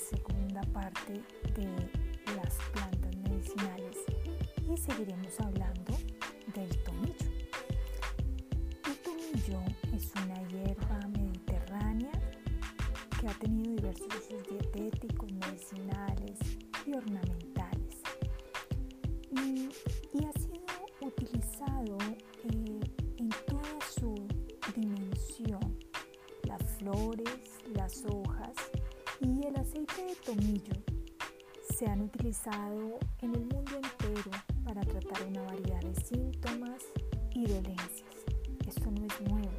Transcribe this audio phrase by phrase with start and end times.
[0.00, 1.20] segunda parte
[1.54, 1.66] de
[2.34, 3.96] las plantas medicinales
[4.66, 5.98] y seguiremos hablando
[6.54, 7.30] del tomillo.
[8.86, 9.60] El tomillo
[9.94, 12.12] es una hierba mediterránea
[13.20, 16.38] que ha tenido diversos usos dietéticos, medicinales
[16.86, 17.96] y ornamentales.
[19.30, 19.68] Y,
[20.24, 20.62] ha sido
[21.02, 21.98] utilizado
[22.44, 22.80] eh,
[23.18, 24.14] en toda su
[24.74, 25.78] dimensión,
[26.44, 27.29] las flores,
[29.80, 30.72] aceite de tomillo
[31.76, 34.30] se han utilizado en el mundo entero
[34.64, 36.82] para tratar una variedad de síntomas
[37.34, 38.16] y dolencias.
[38.66, 39.50] Esto no es nuevo,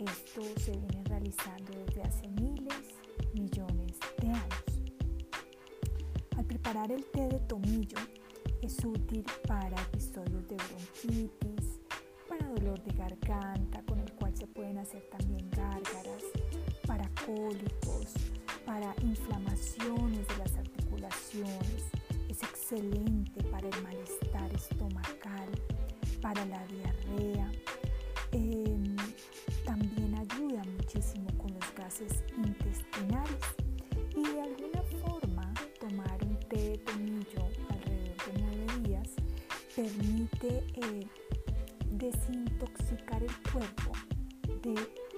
[0.00, 2.96] esto se viene realizando desde hace miles,
[3.34, 4.64] millones de años.
[6.36, 7.98] Al preparar el té de tomillo
[8.62, 11.80] es útil para episodios de bronquitis,
[12.28, 16.24] para dolor de garganta, con el cual se pueden hacer también gárgaras,
[16.86, 17.95] para cólicos,
[18.78, 21.84] para inflamaciones de las articulaciones,
[22.28, 25.48] es excelente para el malestar estomacal,
[26.20, 27.50] para la diarrea.
[28.32, 28.96] Em,
[29.64, 33.40] también ayuda muchísimo con los gases intestinales
[34.14, 39.08] y de alguna forma tomar un té de tomillo alrededor de nueve días
[39.74, 41.06] permite eh,
[41.92, 43.92] desintoxicar el cuerpo
[44.62, 44.74] de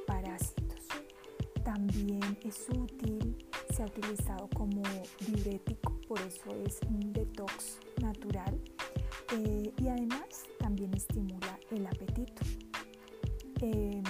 [0.06, 0.86] parásitos.
[1.64, 4.82] También es útil, se ha utilizado como
[5.26, 8.58] diurético, por eso es un detox natural
[9.32, 12.42] eh, y además también estimula el apetito.
[13.60, 14.02] Em,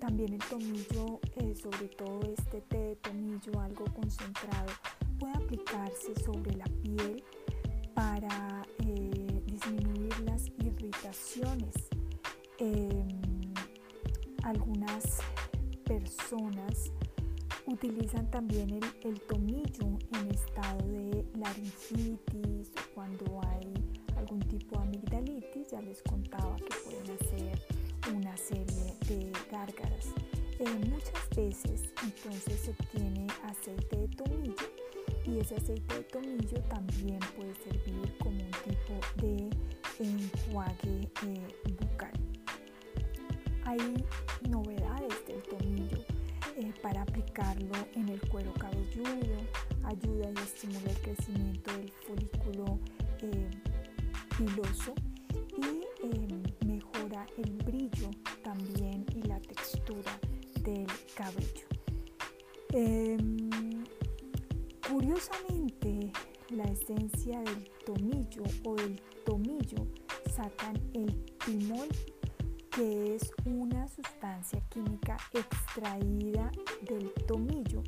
[0.00, 4.72] también el tomillo, eh, sobre todo este té de tomillo algo concentrado,
[5.18, 7.22] puede aplicarse sobre la piel
[7.94, 11.74] para eh, disminuir las irritaciones.
[12.58, 13.52] Em,
[14.42, 15.18] algunas
[15.84, 16.90] personas
[17.72, 23.72] utilizan también el, tomillo en estado de laringitis o cuando hay
[24.16, 25.70] algún tipo de amigdalitis.
[25.70, 27.62] Ya les contaba que pueden hacer
[28.14, 30.08] una serie de gárgaras.
[30.58, 34.54] Eh, muchas veces entonces se obtiene aceite de tomillo
[35.26, 39.50] y ese aceite de tomillo también puede servir como un tipo de
[39.98, 41.48] enjuague eh,
[41.80, 42.12] bucal.
[43.64, 44.04] Hay
[46.82, 49.38] para aplicarlo en el cuero cabelludo,
[49.84, 52.78] ayuda y estimula el crecimiento del folículo
[54.36, 54.94] piloso
[55.56, 58.10] y mejora el brillo
[58.42, 60.18] también y la textura
[60.62, 61.66] del cabello.
[62.72, 63.84] Em,
[64.88, 66.12] curiosamente,
[66.50, 69.86] la esencia del tomillo o del tomillo
[70.34, 71.88] sacan el timol,
[72.74, 76.50] que es una sustancia química extraída
[76.88, 77.82] del tomillo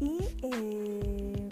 [0.00, 1.48] y eh,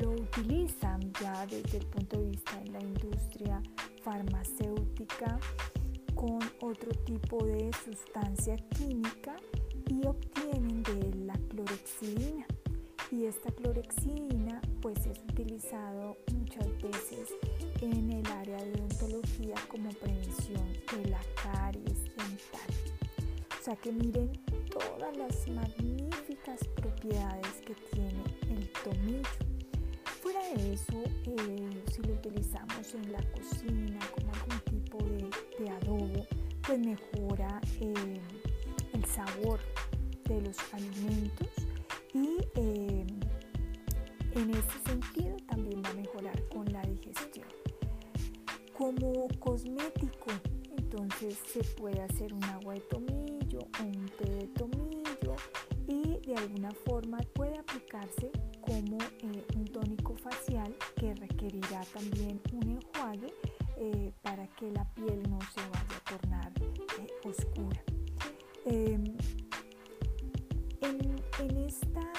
[0.00, 3.62] lo utilizan ya desde el punto de vista de la industria
[4.02, 5.38] farmacéutica
[6.14, 9.36] con otro tipo de sustancia química
[9.88, 12.46] y obtienen de la clorexidina.
[13.12, 17.34] Y esta clorexidina pues es utilizado muchas veces
[17.80, 20.43] en el área de odontología como prevención
[23.64, 24.30] sea que miren
[24.70, 29.24] todas las magníficas propiedades que tiene el tomillo.
[30.20, 34.98] Fuera de eso, eh, si lo utilizamos en la cocina como algún tipo
[35.58, 36.26] de, adobo,
[36.66, 38.20] pues mejora eh,
[38.92, 39.58] el sabor
[40.24, 41.48] de los alimentos
[51.30, 55.36] se puede hacer un agua de tomillo o un té de tomillo
[55.88, 58.30] y de alguna forma puede aplicarse
[58.60, 63.32] como eh, un tónico facial que requerirá también un enjuague
[63.76, 66.52] eh, para que la piel no se vaya a tornar
[67.24, 67.82] oscura.
[68.66, 69.04] Em,
[70.80, 72.12] en, esta,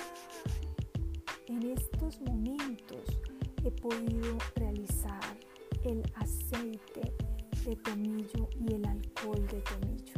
[1.47, 3.19] en estos momentos
[3.63, 5.37] he podido realizar
[5.83, 7.24] el aceite
[7.65, 10.13] de tomillo y el alcohol de tomillo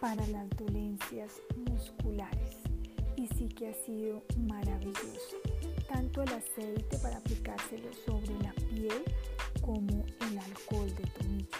[0.00, 2.56] para las dolencias musculares.
[3.16, 5.36] Y sí que ha sido maravilloso
[5.88, 9.02] tanto el aceite para aplicárselo sobre la piel
[9.62, 11.58] como el alcohol de tomillo.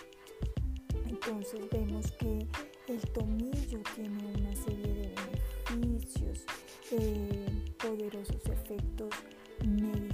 [1.08, 2.46] Entonces vemos que
[2.86, 5.14] el tomillo tiene una serie de
[5.70, 6.44] beneficios,
[6.92, 7.46] eh,
[7.78, 9.10] poderosos efectos
[9.64, 10.05] medicinales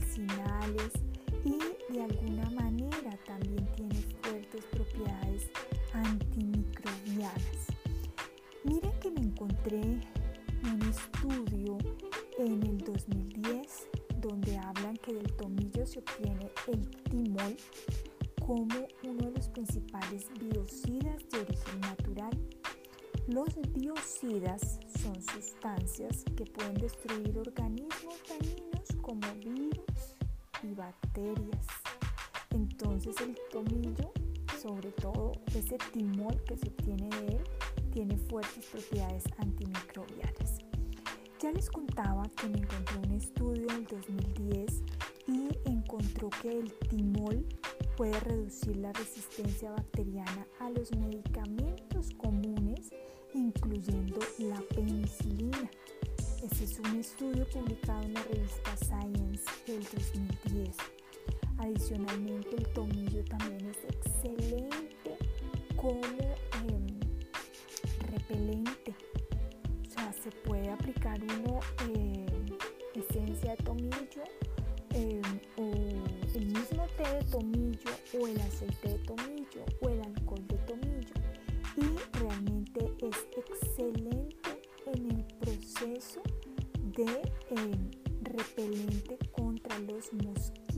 [8.65, 11.79] Miren que me encontré un estudio
[12.39, 13.89] en el 2010
[14.21, 17.57] donde hablan que del tomillo se obtiene el timol
[18.47, 22.39] como uno de los principales biocidas de origen natural.
[23.29, 30.17] Los biocidas son sustancias que pueden destruir organismos dañinos como virus
[30.63, 31.67] y bacterias.
[32.51, 34.13] Entonces el tomillo,
[34.63, 37.45] sobre todo ese timol que se obtiene de él,
[37.93, 40.59] tiene fuertes propiedades antimicrobianas.
[41.41, 44.83] Ya les contaba que me encontré un estudio del 2010
[45.27, 47.45] y encontró que el timol
[47.97, 52.91] puede reducir la resistencia bacteriana a los medicamentos comunes,
[53.35, 55.71] incluyendo la penicilina.
[56.41, 60.77] Este es un estudio publicado en la revista Science del 2010.
[61.59, 64.12] Adicionalmente, el tomillo también es excelente
[65.83, 66.01] como
[66.69, 66.87] em,
[68.13, 68.95] repelente
[70.23, 71.59] se puede aplicar uno
[71.91, 72.27] eh,
[72.95, 74.23] esencia de tomillo
[74.95, 75.21] eh,
[75.57, 75.65] o
[76.37, 77.91] el mismo té de tomillo
[78.21, 81.15] o el aceite de tomillo o el alcohol de tomillo
[81.77, 86.23] y realmente es excelente en el proceso
[86.97, 87.91] de eh,
[88.23, 90.72] repelente contra los mosquitos.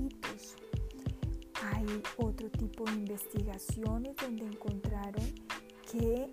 [2.16, 5.24] Otro tipo de investigaciones donde encontraron
[5.90, 6.28] que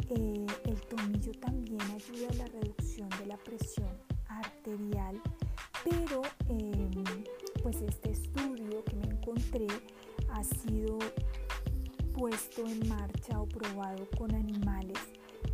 [0.66, 3.90] el tomillo también ayuda a la reducción de la presión
[4.28, 5.22] arterial,
[5.84, 7.04] pero em,
[7.62, 9.68] pues este estudio que me encontré
[10.30, 10.98] ha sido
[12.18, 15.00] puesto en marcha o probado con animales,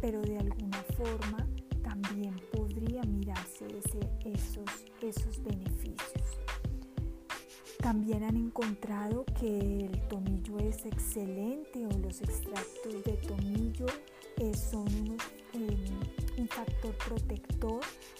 [0.01, 1.47] pero de alguna forma
[1.81, 3.65] también podría mirarse
[4.25, 6.46] esos, esos beneficios.
[7.87, 13.85] También han encontrado que el tomillo es excelente o los extractos de tomillo
[14.39, 14.89] eh, son
[15.53, 16.01] em,
[16.37, 17.79] un factor protector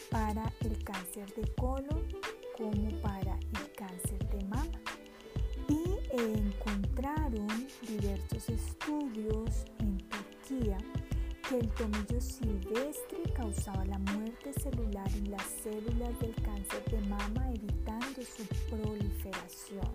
[0.10, 2.02] para el cáncer de colon
[2.58, 4.80] como para el cáncer de mama.
[5.68, 5.84] Y
[6.18, 10.78] encontraron diversos estudios en Turquía
[11.50, 14.17] que el tomillo silvestre causaba la muerte
[14.54, 19.94] celular en las células del cáncer de mama evitando su proliferación.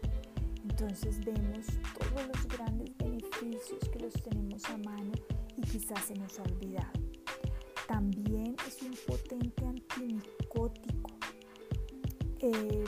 [0.69, 1.67] Entonces vemos
[1.99, 5.13] todos los grandes beneficios que los tenemos a mano
[5.57, 7.01] y quizás se nos ha olvidado.
[7.89, 11.11] También es un potente antimicótico.
[12.41, 12.85] Em,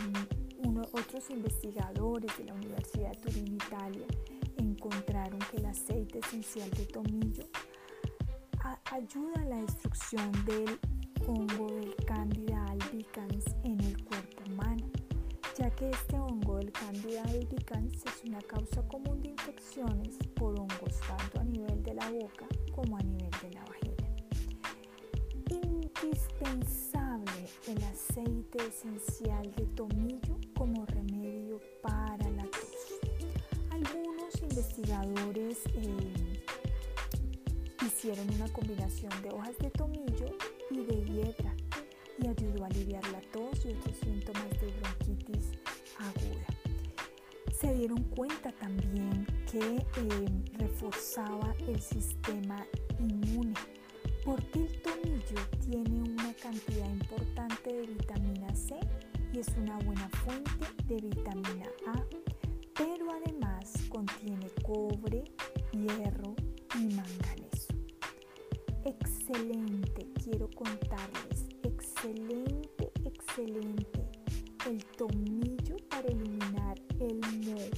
[0.92, 4.06] otros investigadores de la Universidad de Turín, Italia,
[4.56, 7.44] encontraron que el aceite esencial de tomillo
[8.90, 10.78] ayuda a la destrucción del
[11.26, 14.84] hongo del Candida albicans en el cuerpo humano,
[15.56, 21.00] ya que este hongo del Candida albicans es una causa común de infecciones por hongos
[21.06, 23.94] tanto a nivel de la boca como a nivel de la vagina.
[25.50, 33.00] Indispensable el aceite esencial de tomillo como remedio para la tos.
[33.70, 36.44] Algunos investigadores eh,
[37.84, 40.26] Hicieron una combinación de hojas de tomillo
[40.84, 41.54] de hiedra
[42.18, 45.50] y ayudó a aliviar la tos y otros síntomas de bronquitis
[45.98, 46.46] aguda.
[47.60, 52.66] Se dieron cuenta también que eh, reforzaba el sistema
[52.98, 53.54] inmune
[54.24, 58.78] porque el tomillo tiene una cantidad importante de vitamina C
[59.32, 62.04] y es una buena fuente de vitamina A,
[62.74, 65.24] pero además contiene cobre,
[65.72, 66.23] hierro
[70.54, 74.04] contarles, excelente, excelente
[74.68, 77.68] el tomillo para eliminar el moho.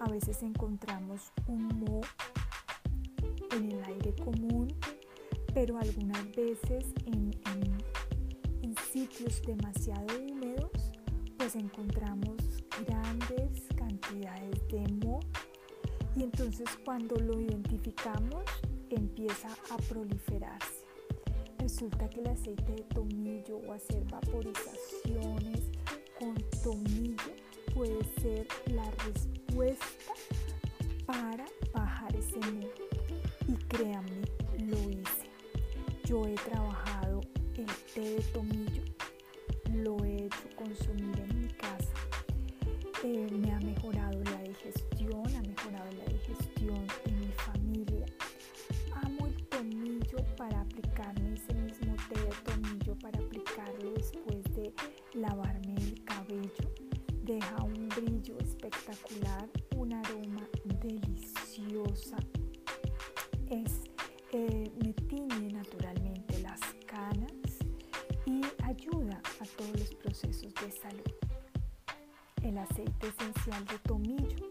[0.00, 2.02] A veces encontramos un moho
[3.52, 4.68] en el aire común,
[5.54, 7.30] pero algunas veces en,
[8.62, 10.92] en sitios demasiado húmedos,
[11.36, 12.36] pues encontramos
[12.86, 15.20] grandes cantidades de moho.
[16.14, 18.44] Y entonces cuando lo identificamos,
[18.90, 20.85] empieza a proliferarse.
[21.66, 25.62] Resulta que el aceite de tomillo o hacer vaporizaciones
[26.16, 27.34] con tomillo
[27.74, 30.12] puede ser la respuesta
[31.06, 31.44] para
[31.74, 32.70] bajar ese moho.
[33.48, 34.22] Y créanme,
[34.60, 35.28] lo hice.
[36.04, 37.20] Yo he trabajado
[37.56, 38.55] el té de tomillo,
[50.66, 54.72] aplicarme ese mismo té de tomillo para aplicarlo después de
[55.14, 56.66] lavarme el cabello.
[57.22, 60.48] Deja un brillo espectacular, un aroma
[60.80, 62.16] deliciosa.
[63.50, 63.80] Es,
[64.32, 67.30] eh, me tiñe naturalmente las canas
[68.26, 71.12] y ayuda a todos los procesos de salud.
[72.42, 74.46] el aceite esencial de tomillo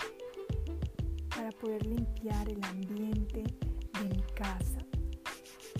[1.29, 4.85] para poder limpiar el ambiente de mi casa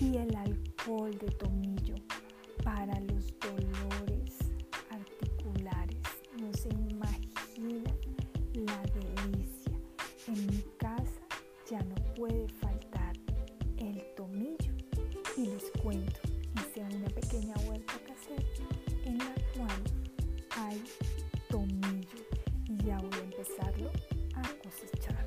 [0.00, 1.94] y el alcohol de tomillo
[2.62, 4.36] para los dolores
[4.90, 5.96] articulares.
[6.40, 7.90] No se imagina
[8.54, 9.72] la delicia.
[10.28, 11.20] En mi casa
[11.70, 13.14] ya no puede faltar
[13.78, 14.74] el tomillo.
[15.36, 16.20] Y les cuento,
[16.56, 18.44] hice una pequeña huerta casera
[19.04, 19.82] en la cual
[20.56, 20.82] hay
[21.48, 22.18] tomillo
[22.68, 23.90] y ya voy a empezarlo
[24.34, 25.26] a cosechar.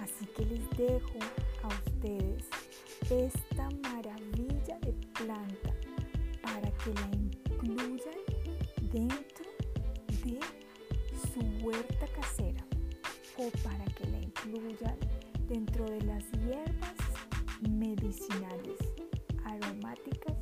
[0.00, 1.18] Así que les dejo
[1.62, 2.44] a ustedes
[3.10, 3.49] esta
[12.20, 12.64] casera
[13.36, 14.96] o para que la incluyan
[15.48, 16.94] dentro de las hierbas
[17.68, 18.78] medicinales
[19.44, 20.34] aromáticas